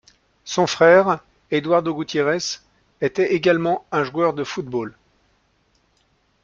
[0.45, 1.19] Son frère,
[1.51, 2.61] Eduardo Gutiérrez,
[3.01, 4.95] était également un joueur de football.